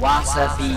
[0.00, 0.76] わさび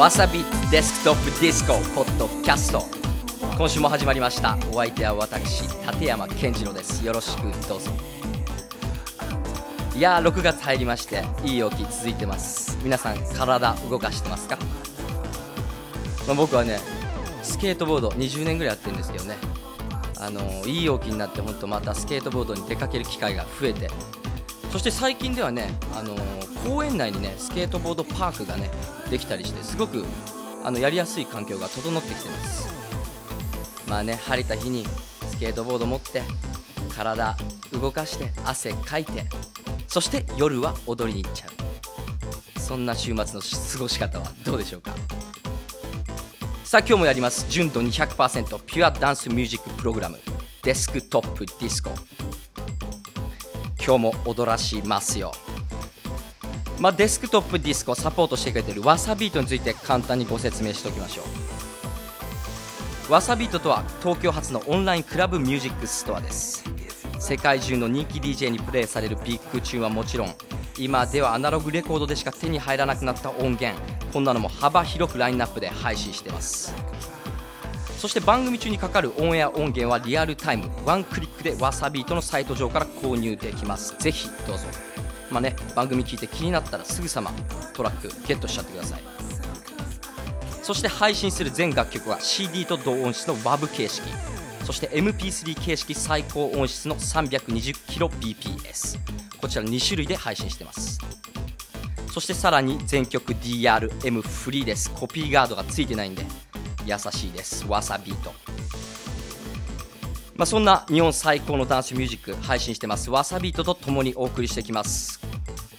[0.00, 2.84] わさビートデスクトップディスコポッドキャスト。
[3.58, 4.56] 今週も始まりました。
[4.72, 7.04] お相手は私立山健次郎です。
[7.04, 7.90] よろしくどうぞ。
[9.94, 12.78] いやー6月入りましていい陽気続いてます。
[12.82, 14.56] 皆さん体動かしてますか、
[16.26, 16.78] まあ、僕はね
[17.42, 19.36] スケートボード20年ぐらいやってるんですけどね。
[20.18, 23.90] あのー、いい陽気になって本当またスケートボードに出かける機会が増えて。
[24.72, 28.70] そして最近ではね、あのー、公園内にねスケートボードパークがね
[29.10, 30.04] できたりしてすごく
[30.64, 32.68] あのやりやすい環境が整ってきてます。
[33.88, 34.86] まあね晴れた日に
[35.30, 36.22] スケートボード持って
[36.94, 37.36] 体
[37.72, 39.24] 動かして汗かいて
[39.88, 42.60] そして夜は踊りに行っちゃう。
[42.60, 44.94] そんな週末の過ごし方はどうでしょうか？
[46.62, 47.46] さあ今日もやります。
[47.50, 50.20] 純度200%ピュアダンスミュージックプログラム。
[50.62, 51.90] デスクトップディスコ。
[53.84, 55.32] 今日も踊らしますよ。
[56.80, 61.22] まあ、デスクトップディスコサポートしてくれているわさビートについて簡単にご説明しておきましょ
[63.08, 63.12] う。
[63.12, 66.64] わさビートとは東京発のオンラインクラブミュージックストアです。
[67.18, 70.34] 世界中の人気 DJ にプレイされるビッグチューンはもちろん
[70.78, 73.74] 今ではアナログレコードでしか手に入らなくなった音源
[74.10, 76.74] こんなのも幅広くラインナップで配信してます。
[77.98, 80.70] そして番組中にかかるオンエア音源はリアルタイム。
[80.86, 83.94] ワンクリックでわさビートのサイト上から購入できます。
[83.98, 84.89] ぜひどうぞ。
[85.30, 87.32] まあね番組聞いて気になったらすぐさま
[87.72, 89.02] トラックゲットしちゃってください。
[90.62, 94.08] そして配信する全楽曲は CD と同音質の WAV 形式。
[94.64, 98.98] そして MP3 形式最高音質の 320kbps
[99.40, 101.00] こちら2種類で配信してます。
[102.12, 104.90] そしてさらに全曲 DRM フリーです。
[104.90, 106.24] コピーガードがついてないんで
[106.84, 107.66] 優しいです。
[107.66, 108.34] わさビート
[110.40, 113.10] まあ、そんな日本最高のダンスミュージック配信してます。
[113.10, 115.20] わさビートとともにお送りしていきます。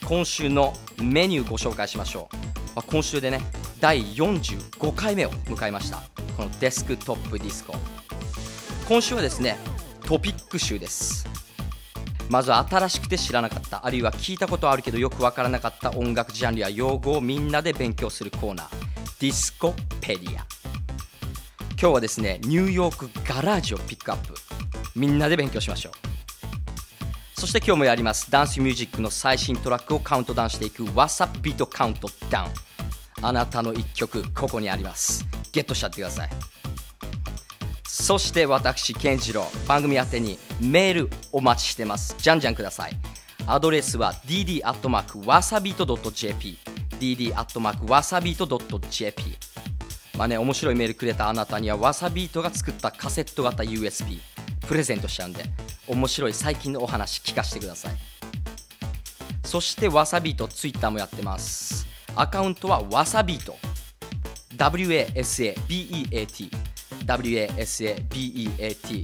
[0.05, 2.35] 今週のメニューご紹介しましょう、
[2.75, 3.41] まあ、今週でね
[3.79, 6.03] 第45回目を迎えました。
[6.37, 7.73] このデスクトップディスコ。
[8.87, 9.57] 今週はですね
[10.05, 11.27] トピック集です。
[12.29, 18.69] まずは新しくて知らなかったあるいは聞いたことあるけどよくわからなかった音楽ジャンルや用語をみんなで勉強するコーナー。
[19.21, 20.60] ディスコペディア。
[21.81, 24.35] 今日はですねニューヨークガラージをピックアップ。
[24.95, 25.93] みんなで勉強しましょう。
[27.39, 28.29] そして今日もやります。
[28.29, 30.83] ダンスミュージックの最新トラックをカウントダウンしていく。
[30.83, 31.95] What's Up Beat Count
[32.29, 32.49] Down
[33.23, 35.25] あなたの1曲ここにあります。
[35.51, 36.29] ゲットしちゃってください。
[37.87, 39.47] そして私健次郎。
[39.67, 42.15] 番組宛てにメールお待ちしてます。
[42.19, 42.91] じゃんじゃんください。
[43.47, 46.59] アドレスは dd.wasabeat.jp
[46.99, 49.50] dd.wasabeat.jp
[50.21, 54.19] まあね面白いメールくれたあなたにはわさビートが作ったカセット型 USB
[54.67, 55.45] プレゼントしちゃうんで
[55.87, 57.93] 面白い最近のお話聞かせてください。
[59.43, 61.87] そしてわさビートツイッターもやってます。
[62.15, 63.57] アカウントはわさビート
[64.57, 66.51] WASABEAT
[67.07, 67.91] WASABEAT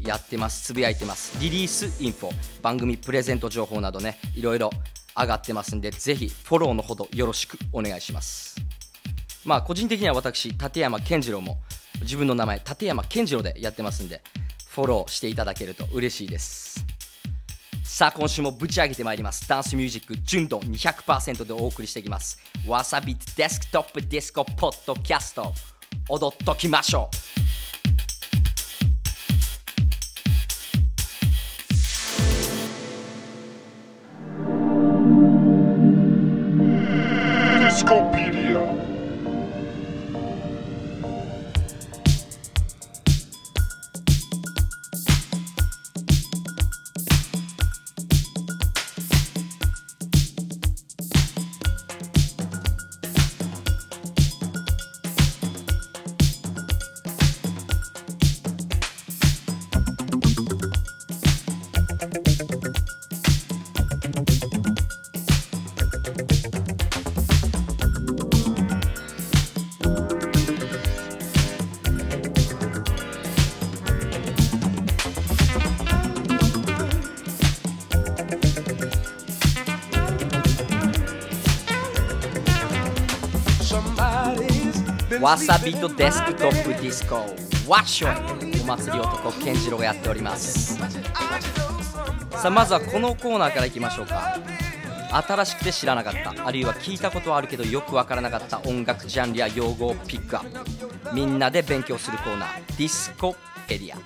[0.08, 0.66] やってます。
[0.66, 1.42] つぶやいてます。
[1.42, 2.62] リリースインフォ。
[2.62, 4.70] 番組プレゼント情報などねいろいろ
[5.18, 8.57] 上がってますんでぜひフォローのほどよろしくお願いします。
[9.48, 11.58] まあ個人的には私立山健次郎も
[12.02, 14.22] 自分の名前立山健次郎でやってますんで
[14.68, 16.86] フォローしていただけると嬉しいです。
[17.82, 19.48] さあ今週もぶち上げてまいります。
[19.48, 22.38] ダンスミュージック純度200%でお送りしていきます。
[22.68, 25.54] わさビートデスクトップディスコポッドキャスト。
[26.10, 27.10] 踊っときましょ
[27.44, 27.47] う。
[85.28, 87.16] わさビートデスクトップディスコ
[87.68, 90.78] ワッショイお祭り男健次郎がやっております。
[90.78, 90.88] さ
[92.46, 94.40] あまずはこのコーナーからいきましょうか。
[95.12, 101.14] 新しくて知らなかったあるいは聞いたことはあるけどよくわからなかった音楽ジャンルや用語をピックアップ。
[101.14, 103.36] みんなで勉強するコーナーディスコ
[103.68, 103.98] エリア。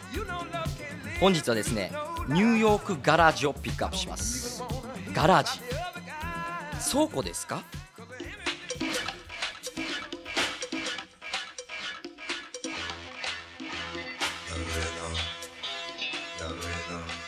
[1.19, 1.91] 本日はですね
[2.29, 4.63] ニューヨークガラージをピックアップします。
[5.13, 5.61] ガラージ。
[6.91, 7.61] 倉庫ですか？
[14.75, 15.13] Rhythm,
[16.37, 17.20] the rhythm.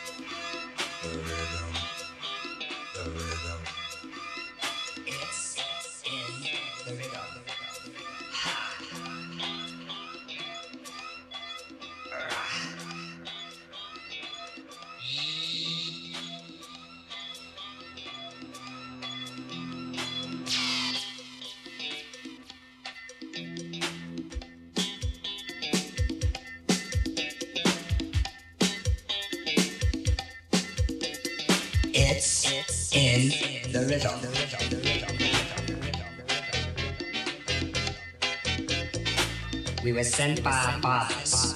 [40.02, 41.54] Sent by our fathers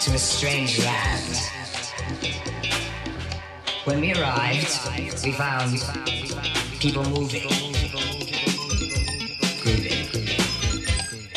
[0.00, 1.36] to a strange land.
[3.86, 4.78] When we arrived,
[5.24, 5.80] we found
[6.80, 7.48] people moving.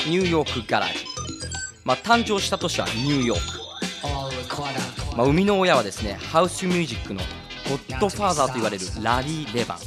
[0.05, 1.05] ニューヨークガラージ、
[1.85, 3.63] まあ、誕生した年はニューヨーク.
[5.15, 7.21] まあ、生みの親はですねハウスミュージックの
[7.69, 9.77] ゴッドファーザーと言われるラリー・レバン、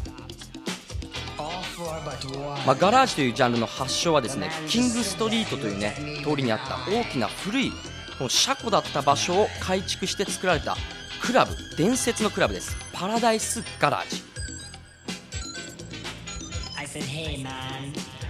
[2.67, 5.95] まあ、ガラージというジャンルの発祥はですねキングストリートというね
[6.25, 7.71] 通りにあった大きな古い
[8.19, 10.77] この車庫だった場所を改築して作られた
[11.23, 12.77] クラブ伝説のクラブです。
[12.93, 14.23] パラダイス・ガラージ、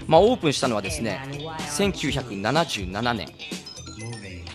[0.07, 1.21] まあ、オープンしたのはですね
[1.79, 3.29] 1977年.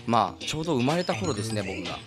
[0.06, 1.98] まあちょうど生まれた頃ですね僕が、ま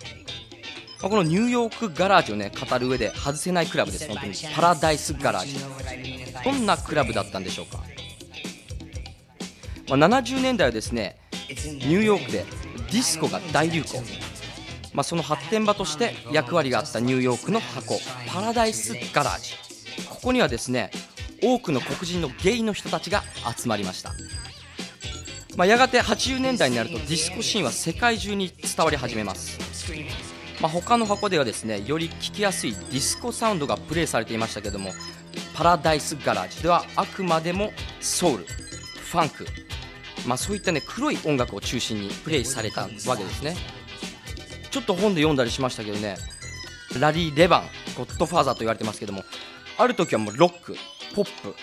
[1.03, 4.07] あ、このニューヨークガラージをね語る上で外せないクラブです。
[4.07, 4.33] 本当に。
[4.55, 6.14] パラダイス・ガラージ
[6.45, 7.79] どんなクラブだったんでしょうか、
[9.89, 11.17] まあ、70年代はですね
[11.49, 12.45] ニューヨークで
[12.91, 14.01] ディスコが大流行、
[14.93, 17.95] まあ、その発展場として役割があったニューヨークの箱
[18.27, 19.65] パラダイスガラージ。
[20.09, 20.91] ここにはですね
[21.41, 23.23] 多くの黒人のゲイの人たちが
[23.55, 24.13] 集まりました、
[25.55, 29.59] まあ、やがて80年代になるとディスコシーンは世界中に伝わり始めます、
[30.61, 34.91] まあ、他の箱ではですねより聴きやすいディスコサウンドがプレイされていましたけども
[35.55, 36.61] パラダイスガラージ。
[36.63, 37.71] ではあくまでも
[38.01, 39.47] ソウルファンク。
[40.27, 43.55] まあ、そういったね黒い音楽を中心にプレイされたわけですね。
[44.69, 46.17] ちょっと本で読んだりしましたけどね。
[46.99, 47.63] ラリー・レバン
[47.95, 49.23] ゴッドファーザーと言われてますけども
[49.77, 50.75] ある時はもうロック
[51.13, 51.55] ポップ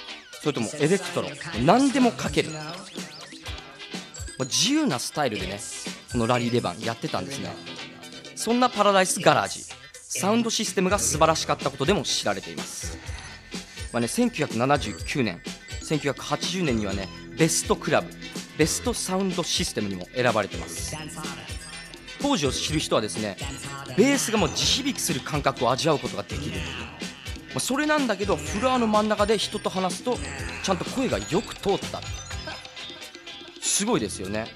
[0.42, 1.28] それともエレクトロ
[1.64, 2.74] 何でもかける、まあ
[4.44, 5.58] 自由なスタイルでね
[6.10, 7.50] このラリー・レバンやってたんですね。
[8.36, 9.64] そんなパラダイス・ガラージ
[9.98, 12.98] サウンドシステムが素晴らしかったことでも知られています。
[13.92, 15.40] まあね、1979年。
[15.82, 18.08] 1980年にはねベストクラブ
[18.56, 20.96] ベストサウンドシステムにも選ばれてます。
[22.20, 23.36] 当時を知る人はですね
[23.96, 26.52] ベースがもう地響きする感覚を味わうことができる、
[27.48, 30.16] まあ、それなんだけどフロアの真ん中で人と話すと
[30.62, 32.00] ちゃんと声がよく通った。
[33.60, 34.46] すごいですよね、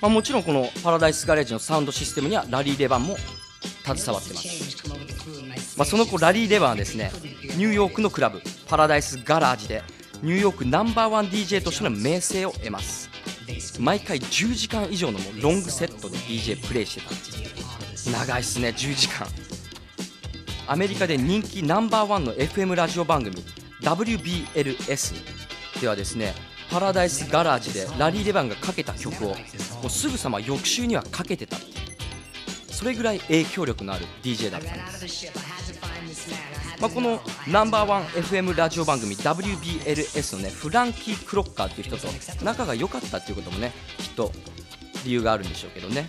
[0.00, 3.16] まあ、もちろんこのパラダイスガレージのサウンドシステムにはラリー・レバンも
[3.84, 5.17] 携わってます。
[5.78, 7.12] まあ、その子ラリー・レバンはですね
[7.56, 9.82] ニューヨークのクラブパラダイス・ガラージで
[10.22, 13.08] ニューヨークナンバーワン DJ としての名声を得ます。
[13.78, 18.10] 毎回10時間以上のロングセットで DJ プレイしてた。
[18.10, 19.28] 長いっすね10時間。
[20.66, 23.36] アメリカで人気ナンバーワンの FM ラジオ番組
[23.82, 25.14] WBLS
[25.80, 26.34] ではですね
[26.72, 29.34] パラダイス・ガラージでラリー・レバンがかけた曲をも
[29.86, 31.56] うすぐさま翌週にはかけてた。
[31.56, 31.66] って
[32.78, 35.26] それぐらい影響力のある DJ だったんです。
[36.80, 42.06] まあ、このナンバーワン FM ラジオ番組 WBLS のねフランキー・クロッカーっていう人と
[42.44, 44.30] 仲が良かったっていうこともねきっと
[45.04, 46.08] 理由があるんでしょうけどね、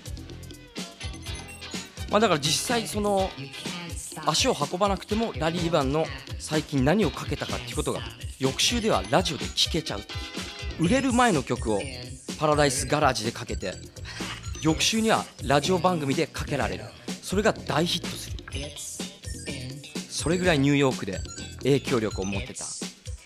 [2.11, 3.31] まあ、だから実際その
[4.27, 6.05] 足を運ばなくてもラリー・バンの
[6.37, 8.01] 最近何をかけたかっていうことが
[8.37, 10.01] 翌週ではラジオで聴けちゃう。
[10.79, 11.81] 売れる前の曲を
[12.39, 13.73] パラダイス・ガラージでかけて
[14.61, 16.83] 翌週にはラジオ番組でかけられる。
[17.21, 18.37] それが大ヒットする。
[20.09, 21.19] それぐらいニューヨークで
[21.59, 22.65] 影響力を持ってた。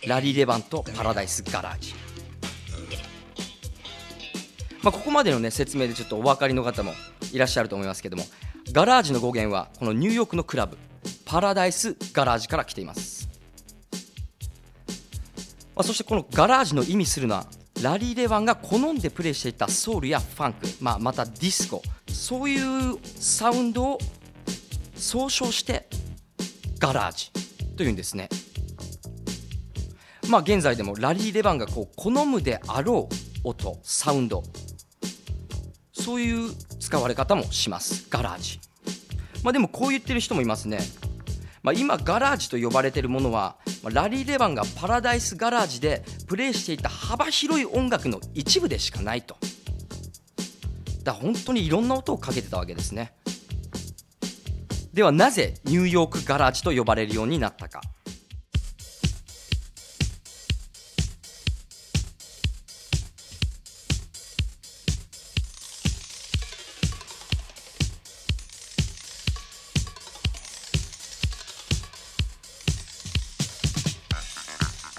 [0.08, 1.94] ラリー・レバンとパラダイス・ガラージ、
[4.82, 6.92] まあ、ここまでの、ね、説明でちょっとお分かりの方も
[7.32, 8.24] いらっしゃると思いますけども
[8.72, 10.78] ガラージの語源はこのニューヨークのクラブ
[11.26, 13.30] パラダイス・ガラージから来ています、
[15.76, 17.48] まあ、そしてこのガラージの意味するのは
[17.84, 23.98] ラリー・レバンが好んでプレイしていたソウルやファンク、まあ、またディスコそういうサウンドを
[24.96, 25.88] 総称して
[26.80, 27.30] ガラージ
[27.76, 28.30] というんですね。
[30.30, 34.44] まあ現在でもラリー・レバンがこう好むであろう音サウンド
[35.92, 38.08] そういう使われ方もします。
[38.10, 38.62] ガラージ。
[39.44, 40.80] まあでもこう言ってる人もいますね。
[41.64, 49.38] まあ、今ガラージと呼ばれているものはまあラリー・レバンがパラダイス・ガラージでプレイしていた幅広い音楽の一部でしかないと。
[51.04, 53.14] だ本当にいろんな音をかけてたわけですね。
[54.94, 57.82] ではなぜニューヨークガラージと呼ばれるようになったか。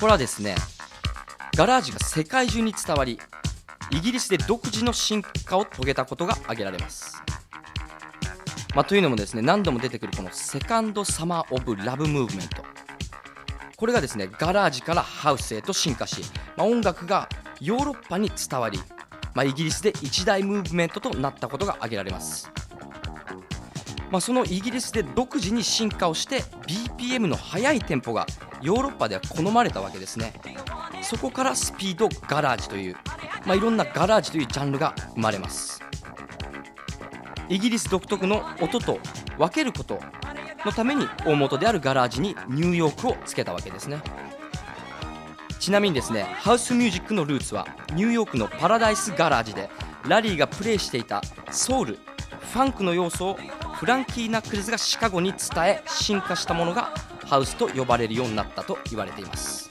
[0.04, 0.54] これはですね
[1.56, 3.18] ガラージが世界中に伝わり
[3.90, 7.22] イギリスで独自の進化を遂げたことが挙げられます。
[8.74, 12.62] まあ、というのもですね何度も出てくるこのセカンドサマー・オブ・ラブ・ムーブメント。
[13.78, 16.20] これがですねガラージからハウスへと進化し、
[16.58, 17.30] まあ、音楽が
[17.62, 18.78] ヨーロッパに伝わり、
[19.32, 22.50] まあ、イギリスで一大ムーブメントとなったことが挙げられます、
[24.14, 28.26] まあ、そのイギリスで独自に進化をして BPM の速いテンポが
[28.62, 30.32] ヨーロッパでは好まれたわけですね。
[31.02, 32.96] そこからスピードガラージという、
[33.44, 35.82] まあ、いろんなガラージというジャンルが生まれます。
[37.48, 39.00] イギリス独特の音と
[39.36, 39.98] 分けること
[40.64, 43.98] のために大元であるガラージにニューヨークをつけたわけですね。
[45.58, 49.70] ちなみにですねハウスミュージックのルーツはニューヨークのパラダイスガラージで
[50.06, 51.98] ラリーがプレイしていたソウル
[52.54, 53.38] ファンクの要素を
[53.78, 56.94] フランキー・ナックルズがシカゴに伝え進化したものが
[57.26, 59.70] ハウスと呼ばれるようになったと言われています。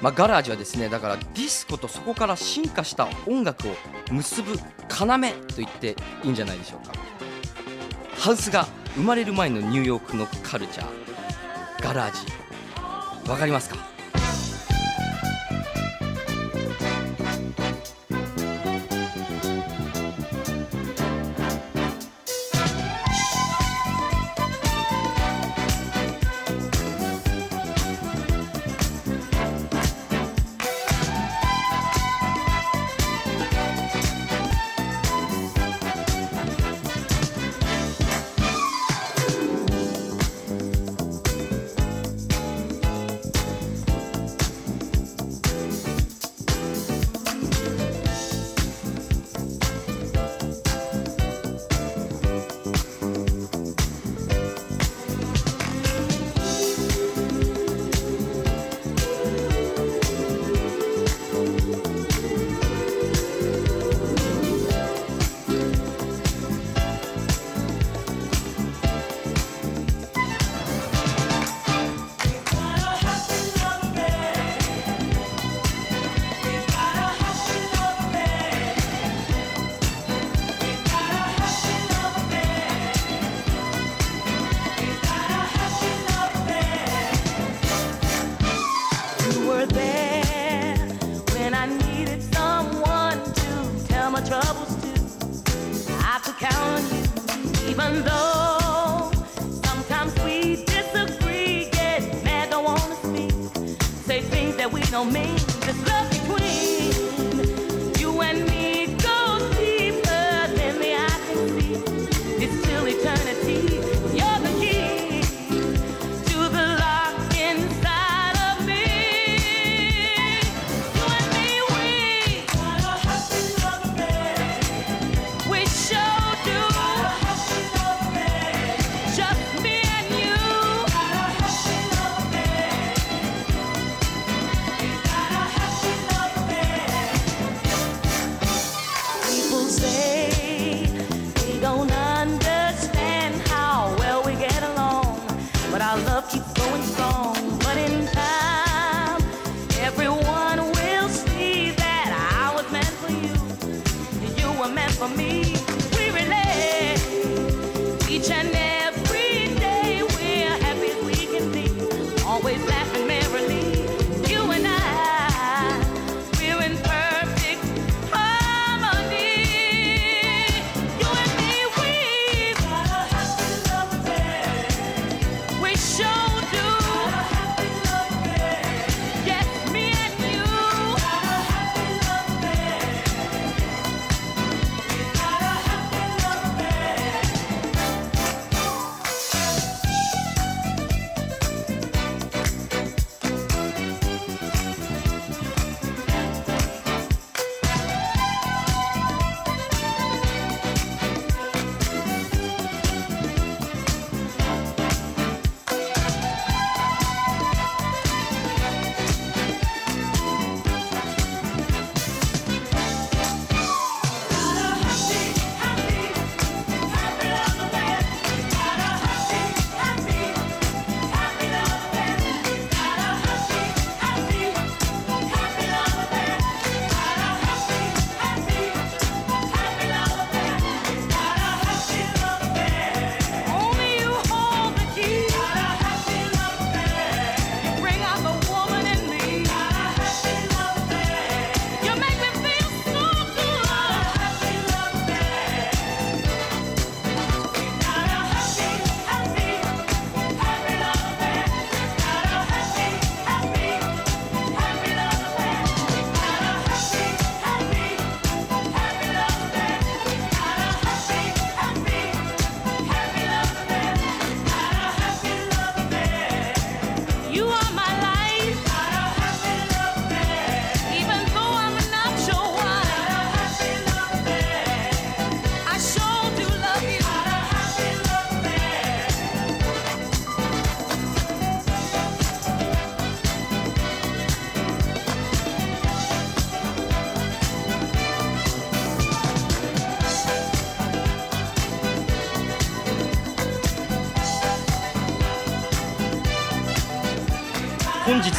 [0.00, 3.76] まあ、ガラージはですねだからディスコとそこから進化した音楽を
[4.10, 5.16] 結ぶ要と
[5.58, 6.92] 言っていいんじゃないでしょうか。
[8.18, 11.82] ハウスが生まれる前のニューヨークのカルチャー。
[11.82, 12.12] ガラー
[13.24, 13.91] ジわかりますか？
[104.92, 105.41] don't mean.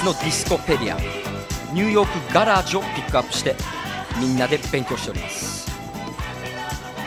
[0.03, 0.99] のディスコペディア。
[1.73, 3.55] ニューヨークガラージをピックアップして
[4.19, 5.71] みんなで勉強しております。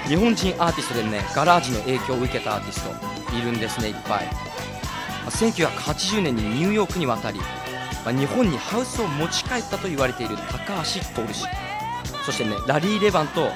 [0.09, 2.83] 日本人アーティストでねガラージの影響を受けたアーティス
[3.29, 4.27] トいるんですねいっぱい。
[5.25, 7.41] ま1980年にニューヨークに渡り
[8.05, 11.47] ま日本にハウスを持ち帰ったと言われている高橋徹氏。
[12.25, 13.51] そしてねラリー・レバンと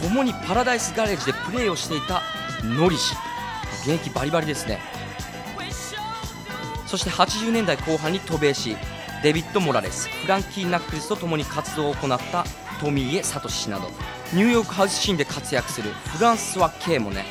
[0.00, 2.22] 共にパラダイスガレージでプレーをしていた
[2.62, 3.16] ノリ氏。
[3.82, 4.95] 現役バリバリですね。
[6.86, 8.76] そして80年代後半に渡米し
[9.22, 12.44] デビッド・モラレスフランキー・ナックルズと共に活動を行った
[12.80, 13.88] 富家聡氏など
[14.32, 17.24] ニューヨークハウスシーンで活躍するフランソワ・ケイもね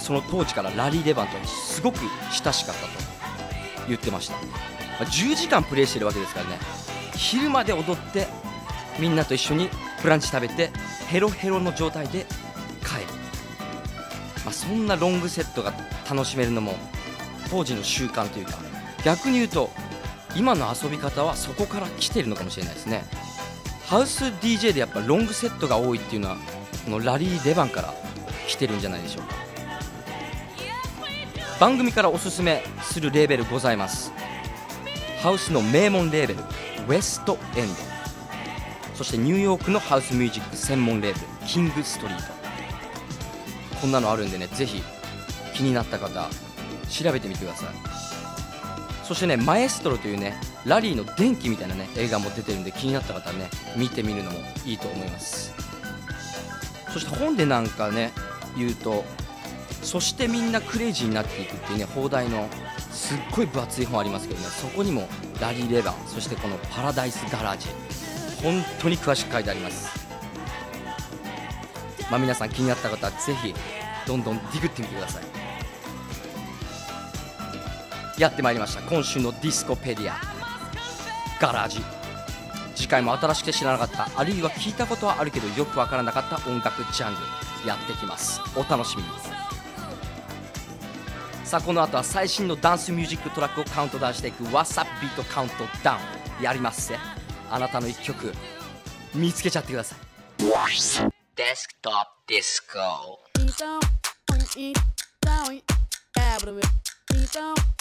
[0.00, 1.98] その当時からラリー・レバンにすごく
[2.30, 4.34] 親しかったと言ってました、
[5.04, 6.82] 10時間プレーしてるわけですからね。
[7.16, 8.26] 昼まで踊って
[8.98, 9.68] みんなと一緒に
[10.02, 10.70] ブランチ食べて
[11.08, 12.26] ヘロヘロの状態で
[12.80, 13.06] 帰る、
[14.44, 15.72] まあ、そんなロングセットが
[16.08, 16.74] 楽しめるのも
[17.50, 18.58] 当時の習慣というか
[19.04, 19.70] 逆に言うと
[20.36, 23.04] 今の遊び方はそこから来てるのかもしれないですね。
[23.86, 26.36] ハウス DJ でやっぱロングセットが多いっていうのは
[26.84, 27.94] このラリー・レバンから
[28.48, 29.34] 来てるんじゃないでしょうか。
[31.60, 34.12] 番組からおすすめするレーベルございます。
[35.22, 36.40] ハウスの名門レーベル
[36.88, 37.74] ウエストエンド
[38.96, 42.32] そしてニューヨークのハウスミュージック専門レーベルキングストリート
[43.80, 44.82] こんなのあるんでねぜひ
[45.54, 46.28] 気になった方
[46.88, 47.91] 調べてみてください。
[49.04, 50.34] そしてねマエストロというね
[50.64, 55.54] ラリーの電気みたいなね映画も出てるんで気になった方はね見てみるのもいいと思います。
[56.92, 58.12] そして本でなんかね
[58.56, 59.04] 言うと
[59.82, 62.48] そしてみんなクレイジーになっていくっていうね放題の
[62.90, 65.08] すっごい分厚い本ありますけどねそこにも
[65.40, 67.68] ラリー・レバンそしてこのパラダイス・ガラージ
[68.42, 70.02] 本当に詳しく書いてあります。
[72.10, 73.54] まあ皆さん気になった方はぜひ
[74.06, 75.41] どんどんディグってみてください。
[78.22, 78.82] やってまいりました。
[78.82, 80.14] 今週のディスコペディア。
[81.40, 81.82] ガラージ。
[82.76, 84.08] 次回も新しくて知らなかった。
[84.16, 87.66] あるいは聞いたことはあるけどよくわからなかった音楽ジャンル。
[87.66, 88.40] やってきます。
[88.54, 89.08] お楽しみに。
[91.44, 94.44] さあこの後は最新のダンスミュージックトラックをカウントダウンしていく。
[94.44, 95.96] What's Up ビートカウントダウ
[96.40, 96.44] ン。
[96.44, 96.98] やりますぜ。
[97.50, 98.32] あなたの一曲。
[99.16, 99.98] 見つけちゃってください。
[101.34, 103.18] Desktop Disco.
[103.40, 103.80] Então,
[104.30, 104.72] então, quebra-me.
[105.20, 105.62] Então, então,
[106.14, 106.62] quebra-me.
[107.14, 107.71] Então, então,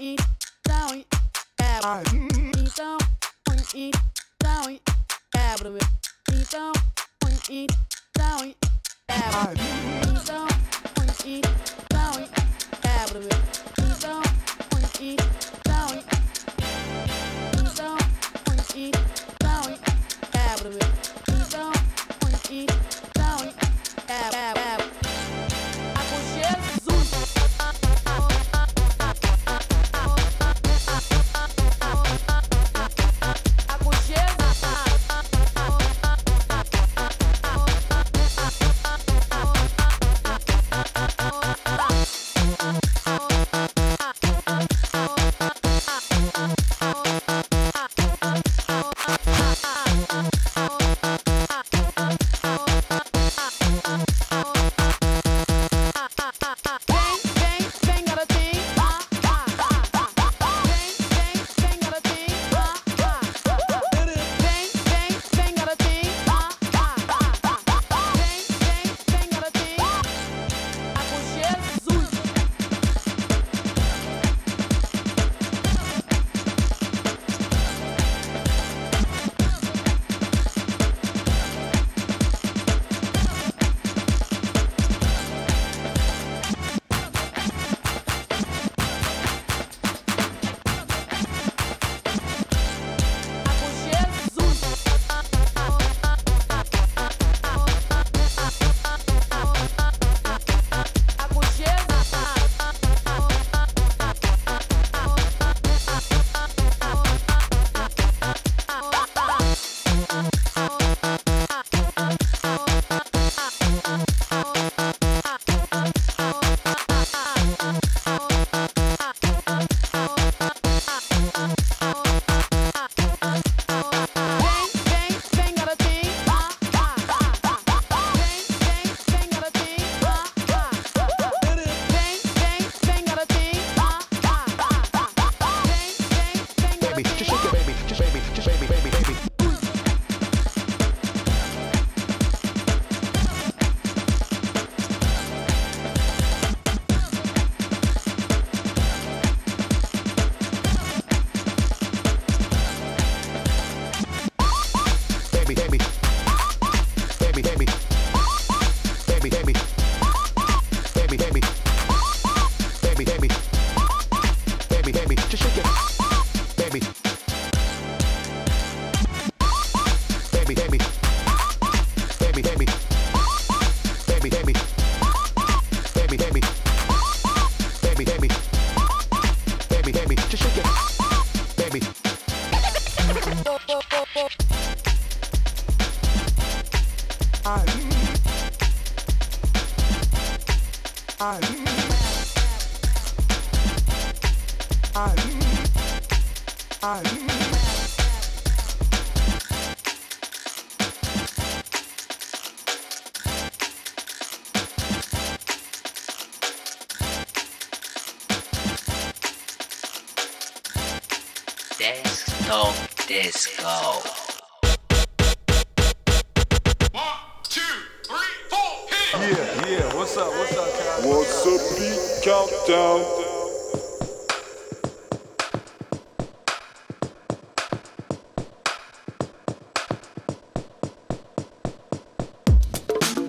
[0.00, 0.30] Eat.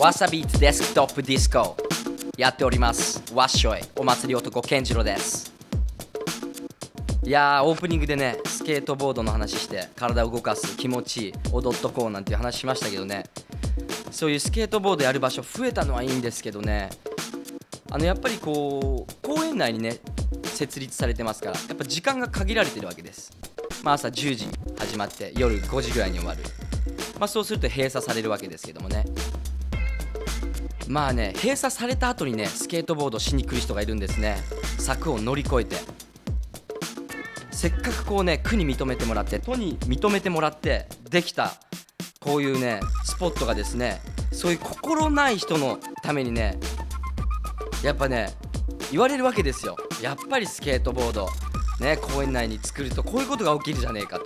[0.01, 1.77] わさビーツデスクトップディスコ」
[2.35, 3.21] やっております。
[3.35, 3.81] わっしょい。
[3.95, 5.53] お祭り男健次郎です。
[7.23, 13.25] いやーオープニングでねスケートボードの話して体を動かす気持ちいい踊っとこうなんていう話しましたけどね。
[14.09, 16.89] そういうスケートボードやる場所増えたのはいいんですけどね。
[17.91, 19.99] あのやっぱりこう公園内にね
[20.45, 23.31] 設立されてますからやっぱ時間が限られてるわけです、
[23.83, 24.47] まあ、朝10時
[24.79, 26.41] 始まって夜5時ぐらいに終わる、
[27.19, 29.05] まあ、そうすると閉鎖されるわけですけどもね。
[30.91, 34.37] まあね閉鎖された後にねスケートボードしに来る人がいるんですね。
[34.77, 35.77] 柵を乗り越えて。
[37.51, 41.53] せっかくこうね区に認めてもらって都に認めてもらってできた
[42.19, 44.01] こういうねスポットがですね
[44.31, 46.59] そういう心ない人のためにね
[47.83, 48.33] やっぱね
[48.91, 49.77] 言われるわけですよ。
[50.01, 51.29] やっぱりスケートボード
[51.79, 54.25] ね公園内に作るとこういうことが起きるじゃねえかと。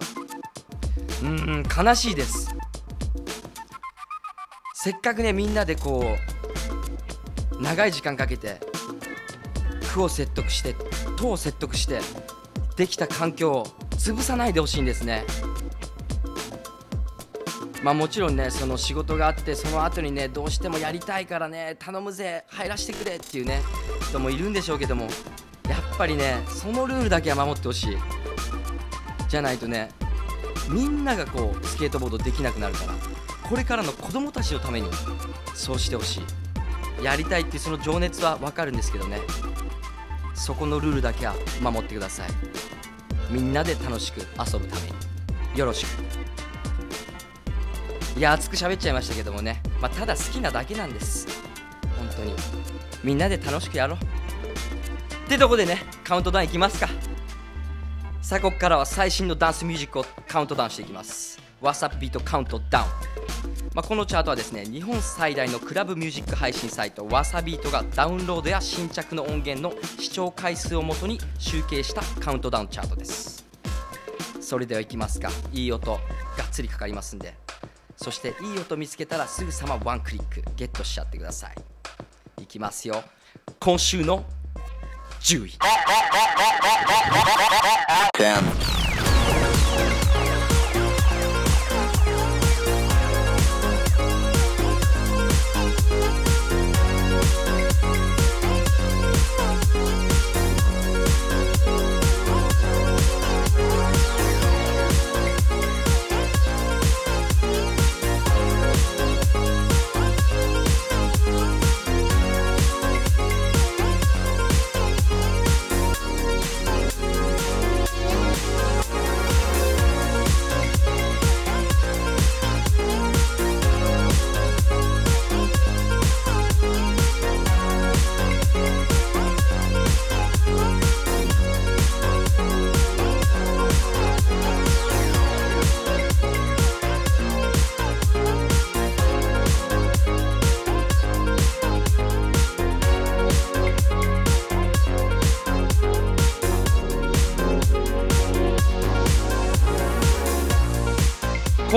[1.22, 2.56] うん悲しいです。
[4.74, 6.35] せっかくねみんなでこう
[7.60, 8.60] 長い時間かけて
[9.94, 10.76] 区を説得して
[11.18, 12.00] 都を説得して
[12.76, 15.24] できた環境を潰さないでほしいんですね。
[17.82, 23.62] まあもちろんねその仕事があってその後にねどうしてもやりたいからね頼むぜ入らせてくれっていうね
[24.10, 25.10] 人もいるんでしょうけどもや
[25.78, 27.98] っぱりねそのルールだけは守ってほしい。
[29.30, 29.90] じゃないとね
[30.70, 32.94] みんながこうスケートボードできなくなるから
[33.48, 34.90] これからの子供たちのために
[35.54, 36.45] そうしてほしい。
[37.02, 39.20] やりたいっていうその情熱は分かるんですけどね。
[40.34, 42.30] そこのルールだけは守ってください。
[43.30, 44.82] みんなで楽しく遊ぶため
[45.54, 45.60] に。
[45.60, 45.90] よろしく。
[48.18, 51.28] いや熱く喋っちゃいましたけどもね、まあ、ただ好きなだけなんです。
[51.98, 52.34] 本当に。
[53.04, 53.98] みんなで楽しくやろう。
[55.26, 56.88] ってとこでねカウントダウンいきますか。
[58.22, 61.40] さあここからは最新のダンスミュージックをカウントダウンしていきます。
[61.62, 63.55] WhatsApp ビートカウントダウン。
[63.76, 73.46] まあ、このチャートはですね日本最大のクラブミュージック配信サイトわさビートがダウンロードや新着の音源の視聴回数をもとに集計したカウントダウンチャートです。
[74.40, 75.30] それではいきますか。
[75.52, 76.00] いい音がっ
[76.52, 77.34] つりかかりますんで。
[77.98, 82.44] そしていい音見つけたらすぐさまワンクリックゲットしちゃってください。
[82.44, 83.04] いきますよ。
[83.60, 84.24] 今週の
[85.20, 85.52] 10位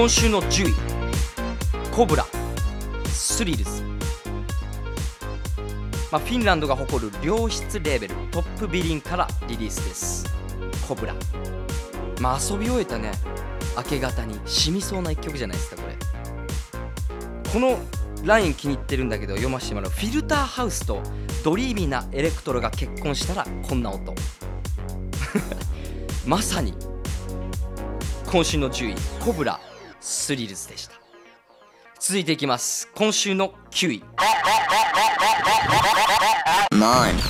[0.09, 0.75] 今週の10位
[1.91, 2.25] コブラ
[3.05, 3.83] Thrills、
[6.11, 10.25] まあ、フィンランドが誇る良質レーベルトップビリンからリリースです。
[10.89, 11.15] コブラ。
[12.23, 13.13] まあ遊び終えたね。
[13.77, 15.95] 明け方に染みそうな一曲じゃないですかこれ。
[17.53, 17.79] この
[18.25, 19.91] ライン気に入ってるんだけど読ませてもらう。
[19.91, 21.03] フィルターハウスと
[21.45, 24.15] ドリーミーなエレクトロが結婚したらこんな音。
[26.25, 26.73] まさに
[28.33, 29.61] 今週の10位コブラ。
[30.01, 30.95] スリルズでした。
[32.01, 32.89] 続いていきます。
[32.95, 34.03] 今週の9位
[36.71, 37.28] 9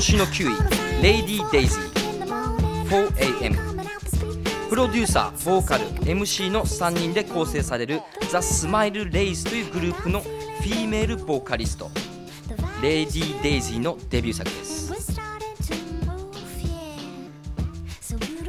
[0.00, 0.56] 今週の9位
[1.04, 3.54] 「レイディー・デイジー 4AM」
[4.70, 11.90] プロデューサー、ボーカル、MC の3人で構成されるザ・スマイル・レイズというグループの female ボーカリスト
[12.80, 14.90] レイディー・デイジーのデビュー作です、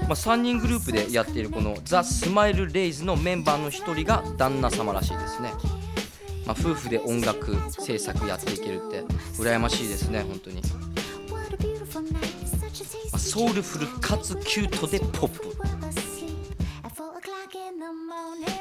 [0.04, 5.52] まあ、3人グループでやっているこのザ・スマイル・レイズのメンバーの1人が旦那様らしいですね、
[6.46, 10.62] まあ、夫婦で音楽制作やっていけるって羨ましいですね本当に、
[13.32, 15.56] ソウルフルかつキュートでポップ。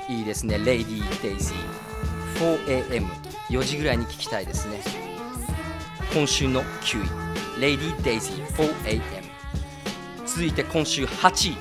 [0.09, 3.02] いいですね、レイディー・デイジー
[3.50, 4.80] 4am4 時ぐらいに聞きたいですね。
[6.14, 7.04] 今週の9
[7.59, 9.02] 位レイディー・デイジー 4am
[10.24, 11.56] 続いて今週8位。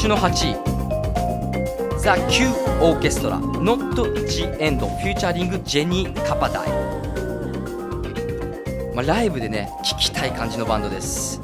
[0.00, 2.00] 今週の8位。
[2.00, 3.38] ザ・キュー・オーケストラ。
[3.38, 3.94] Not
[4.26, 6.68] the End フューチャリングジェニー・カパダイ、
[8.94, 11.42] まあ、ライブでね聴きたい感じのバンドです。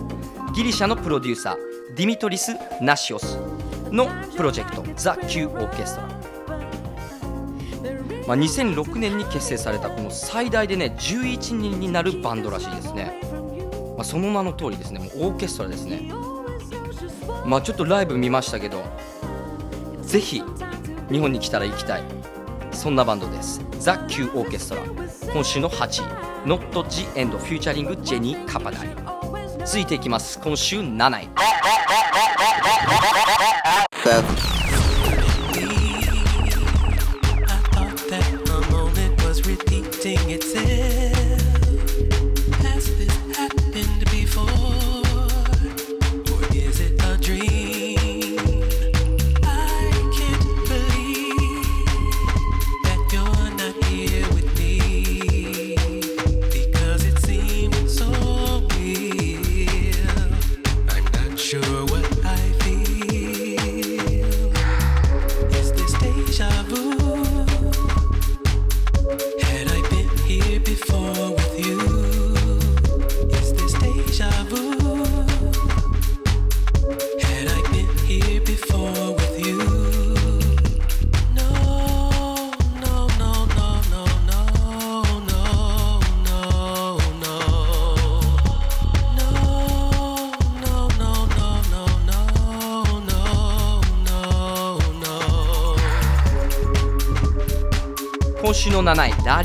[0.55, 1.57] ギリシャのプロデューサー
[1.97, 3.39] ディミトリス・ナシオス。
[3.93, 6.09] のプロジェクトザ・キュー・オーケストラ。
[8.27, 13.21] まあ、2006年に結成されたこの最大でね11人になるバンドらしいですね、
[13.99, 15.01] まあ、その名の通りですね。
[15.01, 16.11] もうオーケストラですね。
[17.47, 18.85] まあちょっとライブ見ましたけど
[20.03, 20.43] ぜひ
[21.11, 22.03] 日本に来たら行きたい。
[22.73, 23.61] そんなバンドです。
[23.79, 24.83] ザ・キュー・オーケストラ。
[25.33, 26.27] 今週の8位。
[26.47, 28.89] Not the End フューチャリングジェニー・カパダイ
[29.65, 30.39] 続いていきます。
[30.39, 31.29] 今週7位。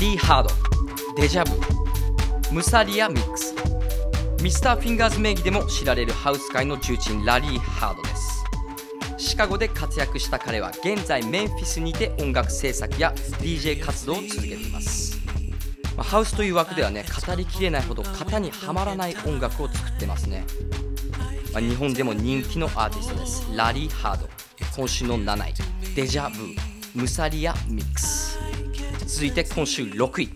[0.02, 0.50] リー・ハード
[1.14, 3.54] デジャブムサリア・ミックス。
[4.42, 8.42] ミスターフィンガーズ名義でも知られるハウス界の重鎮ラリー・ハードです。
[9.16, 15.20] シカゴで活躍した彼は現在メンフィスにて音楽制作や DJ 活動を続けています、
[15.96, 20.44] まハウスという枠ではね語りきれないほど型にはまらない音楽を作ってますね、
[21.52, 23.48] まあ日本でも人気のアーティストです。
[23.56, 24.28] ラリー・ハード
[24.76, 28.32] 今週の7位デジャブムサリア・ミックス。
[29.12, 30.30] 続いて今週6位。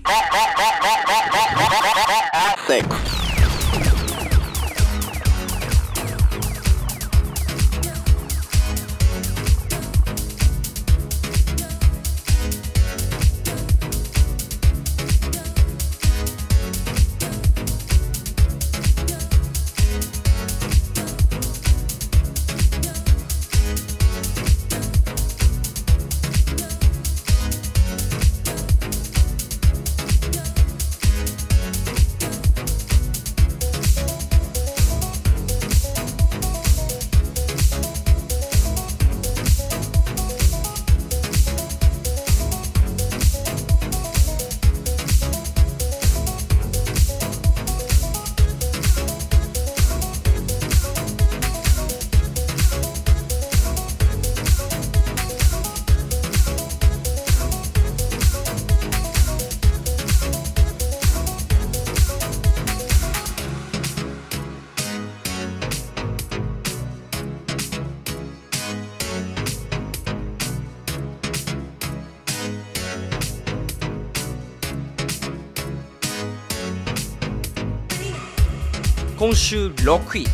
[79.46, 80.26] 今週6位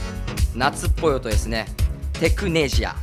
[0.57, 1.67] 夏っぽい音ですね。
[2.15, 2.97] テクネジア。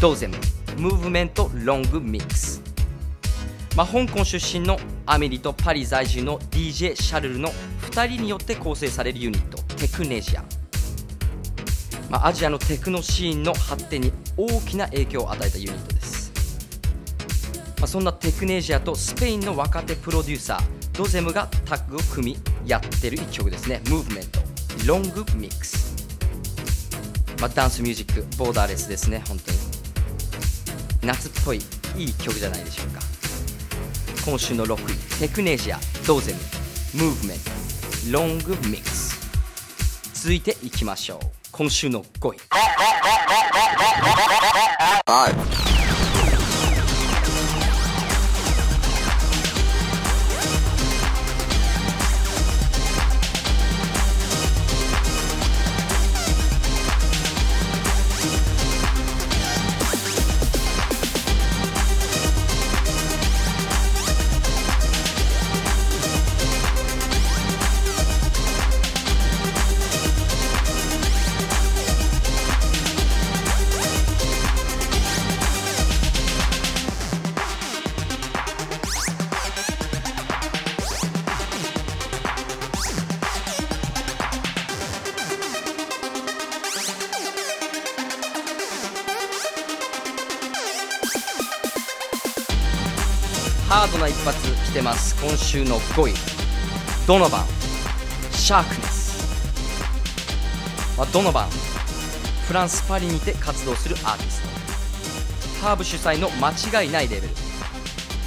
[0.00, 0.36] ドーゼム。
[0.78, 2.62] ムーブメントロングミックス。
[3.76, 7.48] まあ、香港出身のアメリとパリ在住の DJ シャルルの
[7.90, 10.44] 2人によって構成されるユニットテクネジア、
[12.08, 16.32] まあ、アジアのテクノシーンの発展に大きな影響を与えたユニットです、
[17.78, 20.62] まあ、そんなテクネジアとスペインの若手プロデューサー
[20.96, 23.80] ドゼムがタッグを組みやってる一曲ですね。
[23.88, 24.41] ムーブメント。
[24.86, 25.94] ロングミックス、
[27.40, 29.58] まあ、ダンスミュージックボーダーレスですね本当に。
[31.02, 31.60] 夏っぽい
[31.96, 33.00] いい曲じゃないでしょうか。
[34.24, 36.32] 今週の6位テクネジアドーゼ
[36.94, 37.50] ムムーブメント。
[38.10, 39.12] ロングミックス。
[40.14, 41.26] 続いていきましょう。
[41.50, 42.38] 今週の5位。
[95.22, 96.14] 今週の5位
[97.06, 97.46] ドノバン
[98.32, 99.22] シャークネス、
[100.98, 101.48] まあ、ドノバン
[102.48, 104.42] フランス・パリにて活動するアーティス
[105.60, 105.64] ト。
[105.64, 106.50] ハーブ主催の間
[106.82, 107.34] 違いないレベル、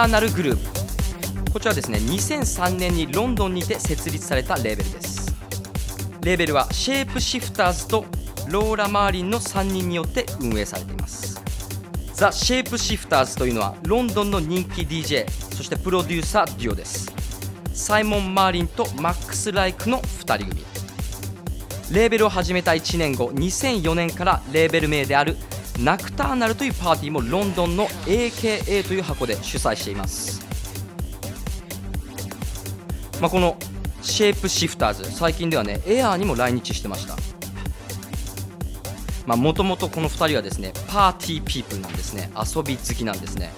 [0.00, 5.36] ターナルグループこちらですね2003年にロンドンにて設立されたレーベルです。
[6.22, 8.06] レーベルはシェイプシフターズと
[8.48, 11.42] ローラ・マーリンの3人によって運営されています。
[12.14, 17.12] ザ・シェイプシフターズというのはロンドンの人気 DJ そしてプロデューサーデュオです。
[17.74, 20.64] サイモン・マーリンとマックス・ライクの2人組。
[21.92, 25.36] レーベルを始めた1年後2004年からレーベル名である
[25.82, 30.44] ナクターナルというパーティーもロンドンの AKA という箱で主催しています、
[33.20, 33.56] まあ、この
[34.02, 37.16] シェイプシフターズ最近ではねエアーにも来日してました。
[39.36, 42.30] もともとこの2人はですねパーティーピープルなんですね。
[42.34, 43.52] 遊び好きなんですね、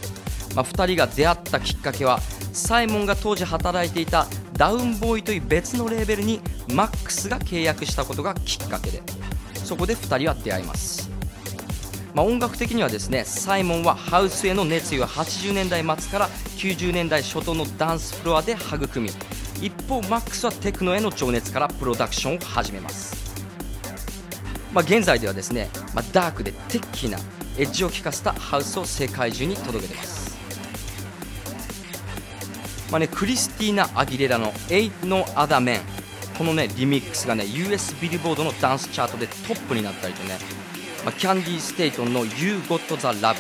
[0.55, 2.21] まあ、2人が出会ったきっかけは
[2.53, 6.41] サイモンが当時働いていたダウンボーイという別のレーベルに
[6.75, 9.03] マックスが契約したことがきっかけで
[9.55, 11.02] そこで2人は出会います、
[12.15, 19.11] まあ、音楽的にはですねサイモンはハウスへの熱意を80年代末から90年代初頭のダンスフロアで育み
[19.63, 23.23] 一方マックスはテクノへの情熱からプロダクションを始めます。
[24.73, 27.19] まあ、現在ではですね、まあ、ダークでテッキーな
[27.59, 30.39] エッジを効かせたハウスを世界中に届けてます、
[32.91, 35.81] まあね、クリスティーナ・アギレラの「Ain't No Other Man」
[36.39, 40.39] このねリミックスがね US ビルボードのダンスチャートでトップになったりとね、
[41.05, 43.37] まあ、キャンディー・ステイトンの「You Got the Love」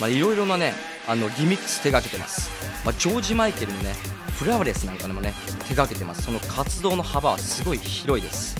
[0.00, 0.74] まあ、いろいろなね
[1.06, 2.50] あのリミックス手がけてます、
[2.84, 3.94] まあ、ジョージ・マイケルのね
[4.38, 5.32] フラワレスなんかでもね
[5.68, 6.22] 手がけてます。
[6.22, 8.56] その活動の幅はすごい広いです。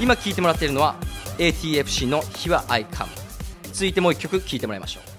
[0.00, 0.96] 今聴いてもらっているのは
[1.38, 3.06] ATFC の「Here I Come」
[3.72, 5.15] 続いてもう1曲聴いてもらいましょう。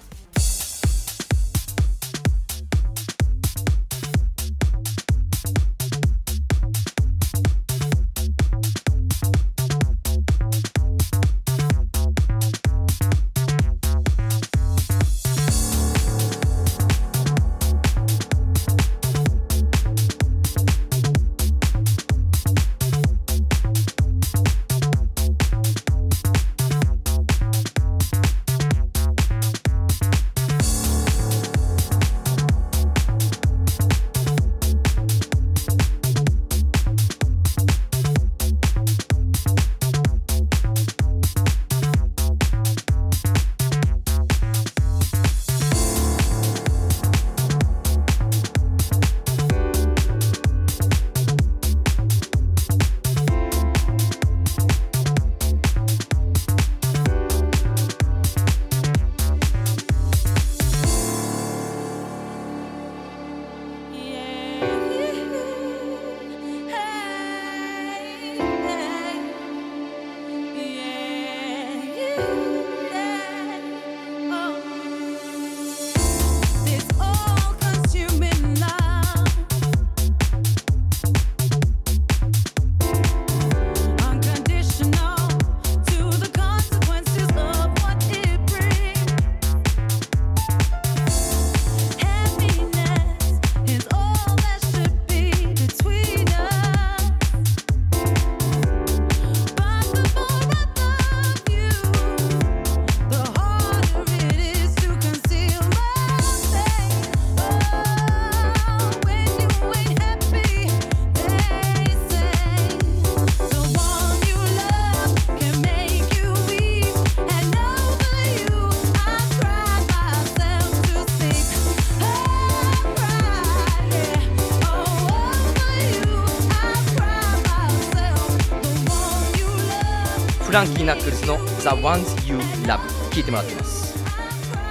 [131.67, 132.79] The Ones You Love」
[133.11, 133.97] 聴いてもらっています。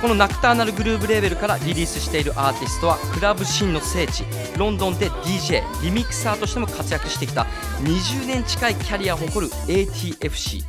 [0.00, 4.24] このナクターナルグルーブレーベルからリリースしているアーティストはクラブシーンの聖地
[4.58, 7.46] ロンドンで DJ リミクサーとしても活躍してきた
[7.82, 10.62] 20年近いキャリアを誇る ATFC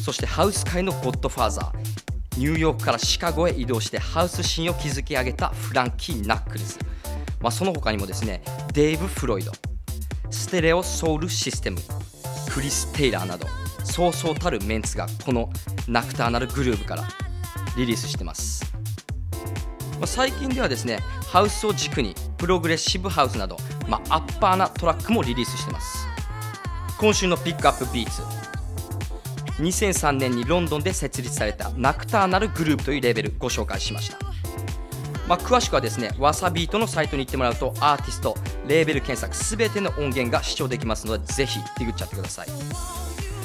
[0.00, 6.78] そしてハウス界のゴッドファーザーニューヨークからシカゴへ移動してハウスシーンを築き上げたフランキー・ナックルズ、
[7.40, 8.42] まあ、その他にもですね
[8.74, 9.50] デイブ・フロイド
[10.30, 11.78] ステレオ・ソウル・システム
[12.52, 13.46] クリス・テイラーなど
[13.94, 15.48] そうそうたるメンツがこの
[15.86, 17.04] ナクターナルグルーヴから
[17.76, 18.74] リリースしてます、
[20.00, 23.56] まあ、最近ではですねハウスを軸にプログレッシブハウスなど、
[23.88, 26.08] まあ、アッパーなトラックもリリースしてます。
[26.98, 28.22] 今週のピックアップビーツ。
[29.62, 34.18] 2003年にロンドンで設立されたナクターナルグループというレベルご紹介しました。
[35.28, 38.36] まあ、詳しくはですねわさビートのサイトに行ってもらうとアーティスト
[38.66, 42.48] レーベル検索すべての音源が視聴できますのでぜひディグっちゃってください、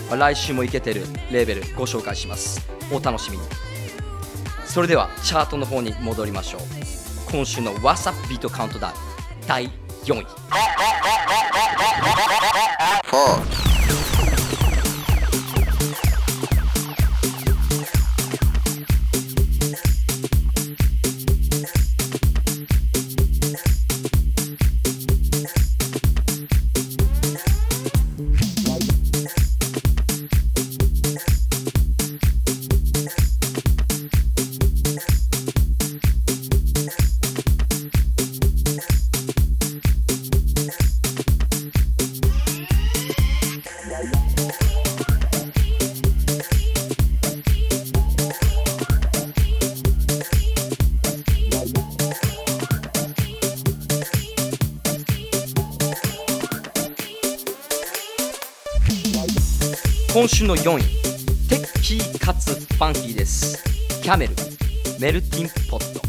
[0.10, 2.68] まあ、来週もいけてるレーベルご紹介します。
[2.92, 3.44] お楽しみに。
[4.66, 6.62] それではチャートの方に戻りましょう。
[7.32, 8.94] 今週の What's Up ビートカウントダウン
[9.48, 9.70] 第
[10.06, 10.26] 4位。
[60.30, 60.84] 週の4位
[61.50, 63.64] テッキーかつファンキーです。
[64.04, 64.36] キャメル
[65.00, 66.02] メルティンポット。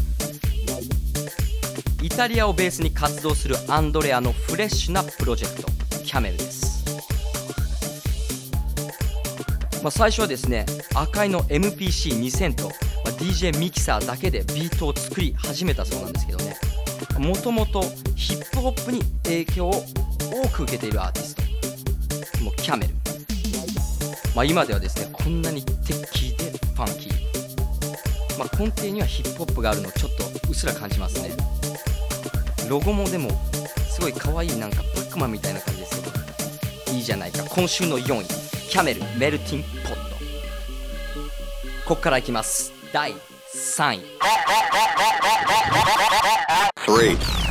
[2.03, 5.71] イタリアをベースに活動するアンドレアのフレッシュなプロジェクト
[6.03, 6.83] キャメルです、
[9.81, 10.65] まあ、最初はですね
[10.95, 12.71] 赤いの MPC2000 と、ま
[13.05, 16.55] あ DJ ミキサーだけでビートを作り始めたそうなんですけどね。
[17.17, 17.81] もともと
[18.15, 19.83] ヒップホップに影響を
[20.31, 21.35] 多く受けているアーティス
[22.37, 23.00] トもうキャメル。
[24.35, 31.31] まあ、今ではですねこんなにテッキーでファンキー、まあ、根底にはヒップホップがあるのちょっとうっすら感じますね。
[32.69, 33.29] ロゴもでも
[33.89, 37.43] すごい可愛いなんかパックマンみたいな感じですけどいいじゃないか。
[37.43, 38.25] 今週の4位
[38.69, 39.99] キャメルメルティンポット。
[41.85, 42.71] ここからいきます。
[42.93, 43.11] 第
[43.53, 44.01] 3位。
[46.87, 47.50] 3位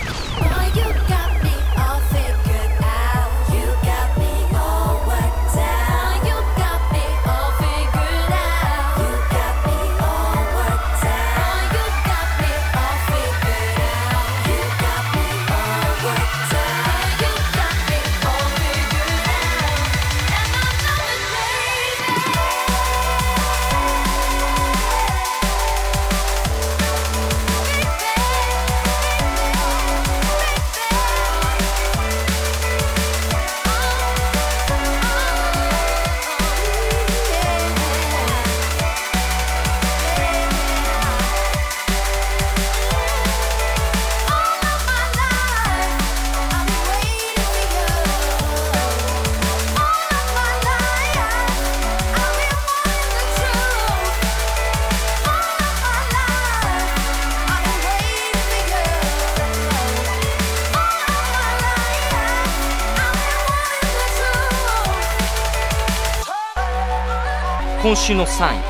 [68.14, 68.60] の3位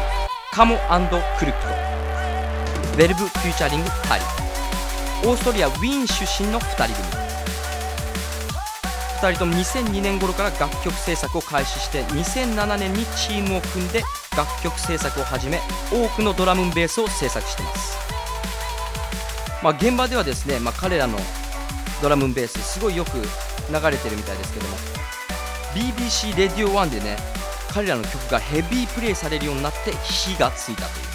[0.53, 0.77] カモ
[1.39, 1.69] クルックド。
[2.95, 4.25] Verve フューチャリングタリ
[5.25, 7.31] オーストリアウィーン出身の2人組。
[9.21, 14.03] 2人とも2002年頃から楽曲制作を開始して2007年にチームを組んで
[14.37, 15.61] 楽曲制作を始め
[15.93, 17.99] 多くのドラムベースを制作しています、
[19.63, 21.19] まあ、現場ではですね、まあ、彼らの
[22.03, 24.77] ドラムベースすごいよく流れてるみたいですけども
[25.75, 27.40] BBC レディオ1でね
[27.73, 31.07] 彼らの曲がヘビープレイされるようになって火がついたという、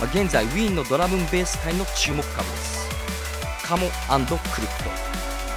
[0.00, 2.88] まあ、現在ウィーンのドラムベース界の注目株です。
[3.62, 3.90] カモク
[4.60, 4.90] リプト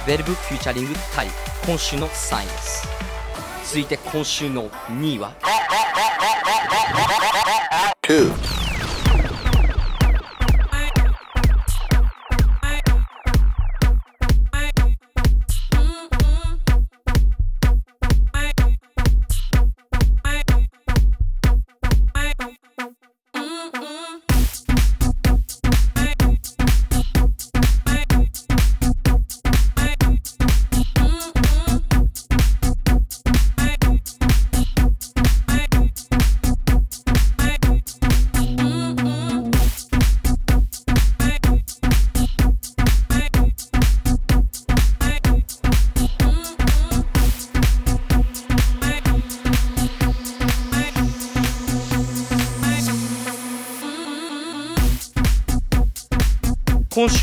[0.06, 1.28] ベルブフューチャリング対
[1.66, 2.86] 今週の3位です。
[3.64, 5.32] 続いて今週の2位は？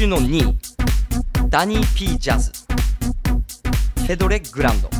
[0.01, 4.95] 今週の2位ダニー・ピー・ジャズフェドレ・グランドフ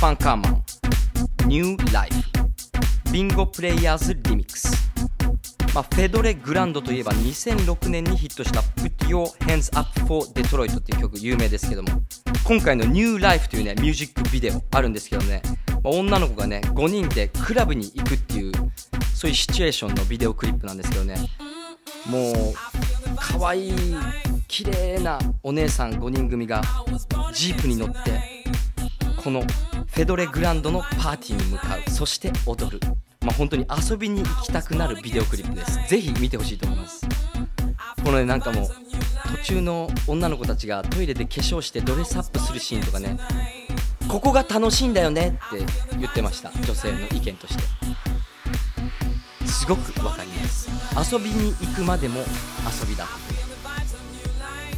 [0.00, 0.64] ァンカーマン
[1.46, 4.72] ニュー・ライフビンゴ・プレイヤーズ・リミックス。
[5.72, 11.90] まあ、フェドレ・グランドといえば2006年にヒットした「Put Your Hands Up for Detroit」っていう曲有名ですけども
[12.42, 18.52] 今回の「ニューライフというねミュージックビデオあるんですけどね、まあ、女の子がね5人でクラブに行くっていう
[19.14, 21.14] そういうシチュエーションのビデオクリップなんですけどね。
[22.06, 22.34] もう
[23.26, 23.74] 可愛い
[24.46, 26.62] 綺麗なお姉さん5人組が
[27.32, 28.44] ジープに乗って
[29.16, 31.90] このフェドレグランドのパーティーに向かう。
[31.90, 32.80] そして踊る。
[33.22, 35.78] まあ本当に遊びに行きたくなるビデオクリップです。
[35.88, 37.06] ぜひ見てほしいと思います。
[38.04, 38.68] このねなんかもう
[39.38, 43.18] 途中の女の子たちがトイレで化粧してドレスアップするシーンとかね
[44.08, 45.64] ここが楽しいんだよねって
[45.98, 46.50] 言ってました。
[46.66, 47.62] 女性の意見として。
[49.64, 53.06] すごくわかります遊びに行くまでも遊びだ。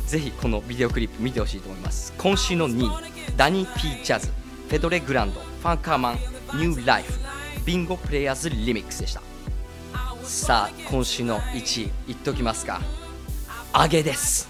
[0.07, 2.15] ぜひこのビデオクリップ見てほしいと思います。
[2.17, 6.15] 今週の2位ダニー・ピー・ジャズフェドレ・グランドファンカーマン
[6.55, 7.13] ニュー・ライフ
[7.65, 9.23] ビンゴ・プレイヤーズ・リミックスでした。
[10.23, 12.81] さあ今週の1位いっときますか
[13.77, 14.49] 揚げです。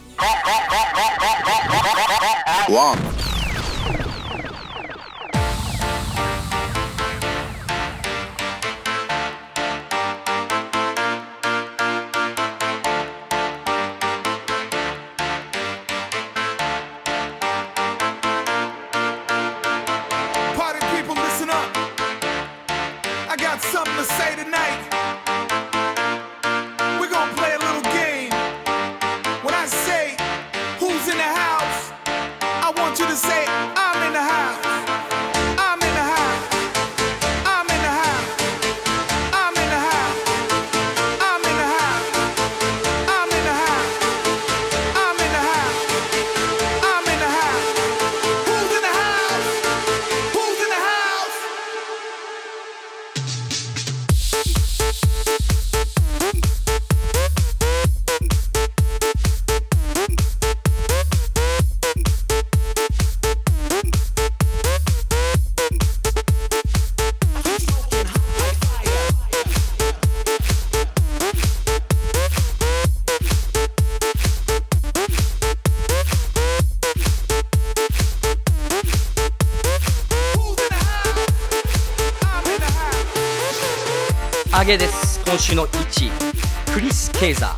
[84.66, 85.20] げです。
[85.24, 87.56] 今週の1位クリス・ケイザ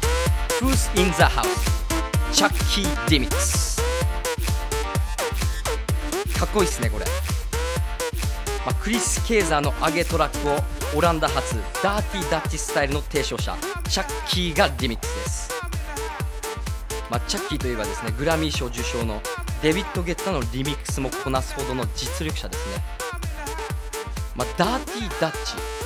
[0.61, 0.67] ー。
[0.67, 1.49] Who's in the House?
[2.35, 3.81] チャッキー・ディミックス
[6.39, 7.07] かっこいいっすねこれ、
[8.67, 13.57] まあ、クリス・ケイザーの揚げトラックをオランダ発ダーティーダッチスタイルの提唱者
[13.89, 15.51] チャッキーがリミックスです、
[17.11, 19.23] まあ、チャッキーといえばですねグラミー賞受賞の
[19.63, 22.83] デビッド・ゲッタのリミックスもこなすほどの実力者ですね、
[24.37, 25.78] まあ、ダーティーダッチ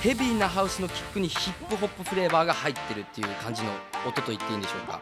[0.00, 3.70] ヘビーなハウスのキックにヒップホップフレーバーが入ってるっていう感じの
[4.06, 5.00] 音と言っていいんでしょうか。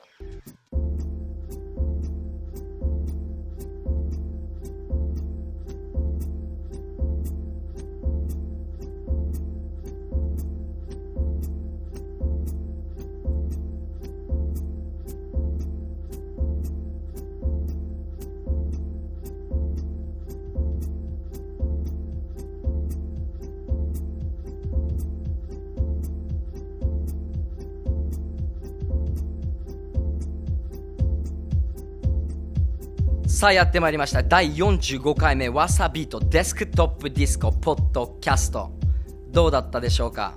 [33.37, 34.23] さあやってまいりました。
[34.23, 38.71] 第45回目わさビートデスクトップディスコポッドキャスト。
[39.29, 40.33] どうだったでしょうか？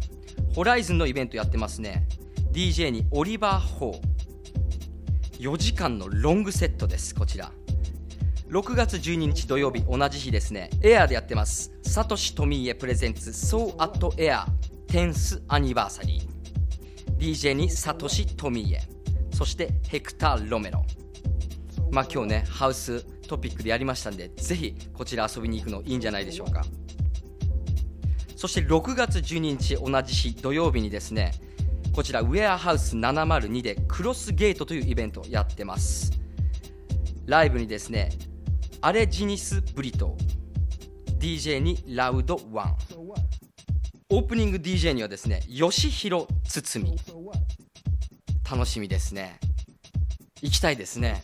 [0.55, 2.07] ホライズンのイベントやってますね。
[2.53, 5.41] DJ にオリバー・ホー。
[5.41, 7.51] 4時間のロングセットですこちら。
[8.49, 10.71] 6月12日土曜日同じ日ですね。
[10.85, 11.73] エアーでやってます。
[11.83, 14.45] サトシトミーエプレゼンツ So at Air
[14.87, 16.40] テンスアニバーサリー
[17.21, 18.81] DJ にサトシトミーエ
[19.35, 20.83] そしてヘクター・ロメロ。
[21.91, 26.65] まあ今日ねハウストピックでやりましたんでぜひこちら遊びに行くのいいんじゃないでしょうか。
[28.37, 31.33] そして6月12日同じ日土曜日にですね
[31.93, 36.13] こちらウェアハウス702でクロスゲートというイベントやってます。
[37.27, 38.13] ライブにですね
[38.81, 40.17] アレジニス・ブリト
[41.19, 42.77] DJ にラウドワン。
[44.13, 46.85] オープニング DJ にはですね吉弘堤
[48.51, 49.39] 楽しみですね。
[50.43, 51.23] 行きたいですね。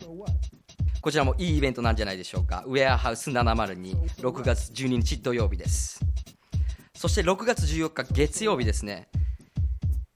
[1.01, 2.63] こちらもいいイベントなんじゃないでしょうか。
[2.67, 6.01] ウェアハウス702 6月12日土曜日です。
[6.95, 9.09] そして6月14日月曜日ですね。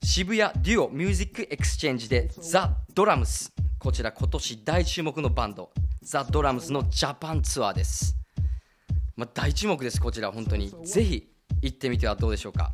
[0.05, 3.53] 渋谷デュオミュージックエクスチェンジでザ・ドラムス。
[3.81, 8.15] こちら今年大注目のバンドザ・ドラムスのジャパンツアーです、
[9.17, 10.71] まあ、大注目ですこちら本当に。
[10.85, 11.31] ぜひ
[11.63, 12.73] 行ってみてはどうでしょうか。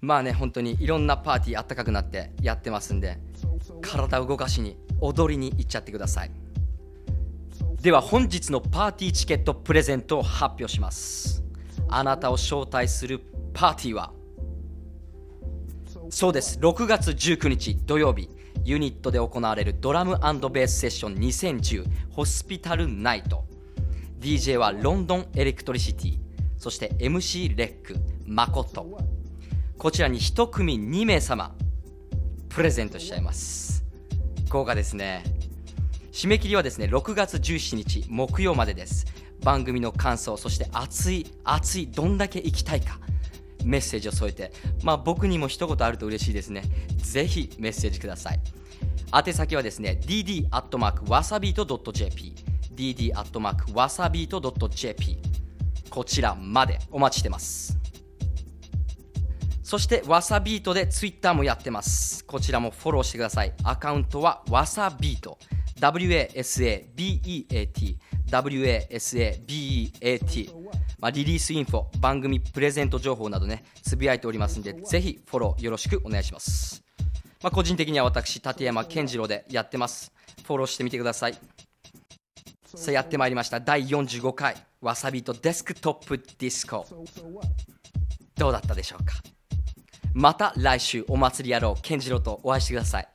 [0.00, 3.18] まあね本当にいろんなパーティーあったかくなってやってますんで
[3.80, 6.30] 体動かしに踊りに行っちゃってください。
[7.80, 11.44] では本日のパーティーチケットプレゼントを発表します。
[11.88, 13.20] あなたを招待する
[13.52, 14.12] パーティーは？
[16.10, 16.58] そうです。
[16.58, 18.28] 6月19日土曜日
[18.64, 23.44] ユニットで行われるドラムベースセッション2010ホスピタルナイト。
[24.22, 26.18] DJ はロンドンエレクトリシティ
[26.56, 28.86] そして MC レック誠
[29.76, 31.52] こちらに1組2名様
[32.48, 33.84] プレゼントしちゃいます。
[34.48, 35.24] 豪華ですね。
[36.12, 39.06] 締め切りはですね6月17日木曜までです。
[39.42, 43.00] 番組の感想そして熱い熱いどんだけ行きたいか
[43.64, 44.52] メッセージを添えて
[44.84, 46.62] まあ僕にも一言あると嬉しいですね。
[46.98, 48.38] ぜひメッセージください。
[49.12, 55.18] 宛先はですね dd.wasabeat.jp dd.wasabeat.jp
[55.90, 57.78] こちらまでお待ちしてます。
[59.62, 62.24] そしてわさビートでツイッターもやってます。
[62.24, 63.52] こちらもフォローしてください。
[63.64, 65.38] アカウントはわさビート。
[65.82, 67.96] WASABEAT
[68.30, 70.52] WASABEAT
[71.00, 76.84] まあ、リリースインフォ番組プレゼント情報などねつぶやいておりますんでぜひフォローよろしくお願いします、
[77.42, 80.12] まあ、個人的には私立山健次郎でやってます。
[80.44, 81.34] フォローしてみてください。
[82.74, 83.60] さあやってまいりました。
[83.60, 84.56] 第45回。
[84.80, 86.86] わさびとデスクトップディスコ。
[88.36, 89.14] どうだったでしょうか？
[90.14, 93.08] また来週お祭り野郎健次郎とお会いしてください。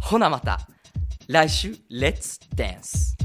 [0.00, 0.60] ほなまた。
[1.28, 3.16] 来週レッツダンス。